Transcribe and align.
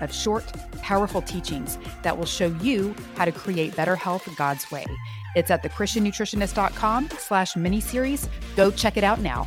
of 0.00 0.12
short, 0.12 0.44
powerful 0.82 1.22
teachings 1.22 1.78
that 2.02 2.16
will 2.16 2.26
show 2.26 2.48
you 2.62 2.94
how 3.16 3.24
to 3.24 3.32
create 3.32 3.76
better 3.76 3.96
health 3.96 4.28
God's 4.36 4.70
way. 4.70 4.84
It's 5.34 5.50
at 5.50 5.62
thechristiannutritionist.com 5.62 7.10
slash 7.18 7.54
miniseries. 7.54 8.28
Go 8.56 8.70
check 8.70 8.96
it 8.96 9.04
out 9.04 9.20
now. 9.20 9.46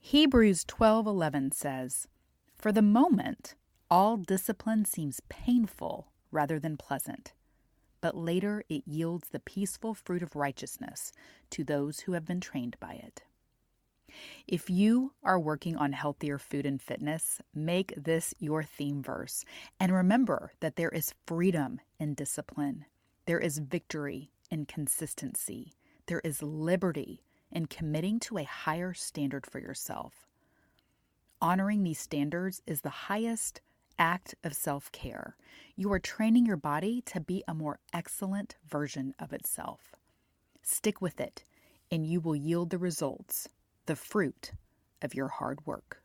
Hebrews 0.00 0.64
12:11 0.64 1.52
says, 1.52 2.08
"For 2.56 2.72
the 2.72 2.82
moment, 2.82 3.54
all 3.88 4.16
discipline 4.16 4.84
seems 4.84 5.20
painful 5.28 6.12
rather 6.32 6.58
than 6.58 6.76
pleasant, 6.76 7.32
but 8.00 8.16
later 8.16 8.64
it 8.68 8.82
yields 8.88 9.28
the 9.28 9.38
peaceful 9.38 9.94
fruit 9.94 10.22
of 10.22 10.34
righteousness 10.34 11.12
to 11.50 11.62
those 11.62 12.00
who 12.00 12.12
have 12.12 12.24
been 12.24 12.40
trained 12.40 12.76
by 12.80 12.94
it." 12.94 13.22
If 14.50 14.68
you 14.68 15.12
are 15.22 15.38
working 15.38 15.76
on 15.76 15.92
healthier 15.92 16.36
food 16.36 16.66
and 16.66 16.82
fitness, 16.82 17.40
make 17.54 17.94
this 17.96 18.34
your 18.40 18.64
theme 18.64 19.00
verse. 19.00 19.44
And 19.78 19.92
remember 19.92 20.50
that 20.58 20.74
there 20.74 20.88
is 20.88 21.14
freedom 21.24 21.80
in 22.00 22.14
discipline, 22.14 22.84
there 23.26 23.38
is 23.38 23.58
victory 23.58 24.32
in 24.50 24.66
consistency, 24.66 25.74
there 26.06 26.20
is 26.24 26.42
liberty 26.42 27.22
in 27.52 27.66
committing 27.66 28.18
to 28.18 28.38
a 28.38 28.42
higher 28.42 28.92
standard 28.92 29.46
for 29.46 29.60
yourself. 29.60 30.26
Honoring 31.40 31.84
these 31.84 32.00
standards 32.00 32.60
is 32.66 32.80
the 32.80 33.06
highest 33.06 33.60
act 34.00 34.34
of 34.42 34.54
self 34.54 34.90
care. 34.90 35.36
You 35.76 35.92
are 35.92 36.00
training 36.00 36.44
your 36.44 36.56
body 36.56 37.02
to 37.02 37.20
be 37.20 37.44
a 37.46 37.54
more 37.54 37.78
excellent 37.92 38.56
version 38.68 39.14
of 39.16 39.32
itself. 39.32 39.94
Stick 40.60 41.00
with 41.00 41.20
it, 41.20 41.44
and 41.88 42.04
you 42.04 42.18
will 42.18 42.34
yield 42.34 42.70
the 42.70 42.78
results 42.78 43.48
the 43.90 43.96
fruit 43.96 44.52
of 45.02 45.16
your 45.16 45.26
hard 45.26 45.58
work. 45.66 45.99